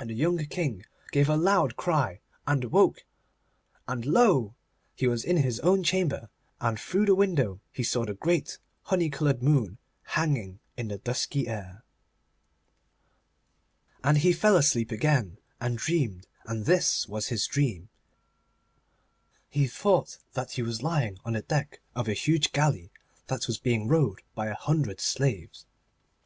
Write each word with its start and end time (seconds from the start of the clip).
And 0.00 0.08
the 0.08 0.14
young 0.14 0.38
King 0.46 0.86
gave 1.10 1.28
a 1.28 1.36
loud 1.36 1.76
cry 1.76 2.20
and 2.46 2.64
woke, 2.72 3.04
and 3.86 4.06
lo! 4.06 4.54
he 4.94 5.06
was 5.06 5.24
in 5.24 5.36
his 5.36 5.60
own 5.60 5.82
chamber, 5.82 6.30
and 6.58 6.80
through 6.80 7.04
the 7.04 7.14
window 7.14 7.60
he 7.70 7.82
saw 7.82 8.06
the 8.06 8.14
great 8.14 8.58
honey 8.84 9.10
coloured 9.10 9.42
moon 9.42 9.76
hanging 10.16 10.60
in 10.78 10.88
the 10.88 10.96
dusky 10.96 11.48
air. 11.48 11.84
And 14.02 14.16
he 14.16 14.32
fell 14.32 14.56
asleep 14.56 14.90
again 14.90 15.36
and 15.60 15.76
dreamed, 15.76 16.26
and 16.46 16.64
this 16.64 17.06
was 17.06 17.26
his 17.26 17.46
dream. 17.46 17.90
He 19.50 19.66
thought 19.66 20.16
that 20.32 20.52
he 20.52 20.62
was 20.62 20.82
lying 20.82 21.18
on 21.26 21.34
the 21.34 21.42
deck 21.42 21.80
of 21.94 22.08
a 22.08 22.14
huge 22.14 22.52
galley 22.52 22.90
that 23.26 23.48
was 23.48 23.58
being 23.58 23.86
rowed 23.86 24.22
by 24.34 24.46
a 24.46 24.54
hundred 24.54 24.98
slaves. 24.98 25.66